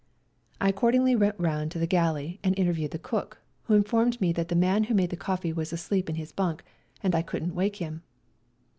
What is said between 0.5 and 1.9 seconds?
I accor dingly went round to the